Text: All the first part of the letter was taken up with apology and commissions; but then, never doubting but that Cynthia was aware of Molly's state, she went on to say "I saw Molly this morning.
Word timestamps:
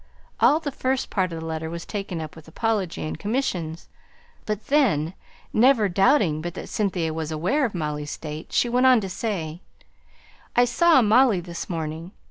All 0.39 0.59
the 0.59 0.71
first 0.71 1.11
part 1.11 1.31
of 1.31 1.39
the 1.39 1.45
letter 1.45 1.69
was 1.69 1.85
taken 1.85 2.19
up 2.21 2.35
with 2.35 2.47
apology 2.47 3.03
and 3.03 3.19
commissions; 3.19 3.87
but 4.47 4.65
then, 4.65 5.13
never 5.53 5.87
doubting 5.87 6.41
but 6.41 6.55
that 6.55 6.69
Cynthia 6.69 7.13
was 7.13 7.31
aware 7.31 7.65
of 7.65 7.75
Molly's 7.75 8.09
state, 8.09 8.51
she 8.51 8.67
went 8.67 8.87
on 8.87 8.99
to 9.01 9.09
say 9.09 9.61
"I 10.55 10.65
saw 10.65 11.03
Molly 11.03 11.39
this 11.39 11.69
morning. 11.69 12.13